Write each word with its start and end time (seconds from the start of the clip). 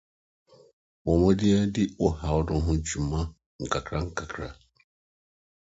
Bɔ 1.03 1.11
mmɔden 1.17 1.63
di 1.73 1.83
wo 1.99 2.07
haw 2.21 2.37
no 2.47 2.55
ho 2.65 2.73
dwuma 2.85 3.21
nkakrankakra. 3.63 4.47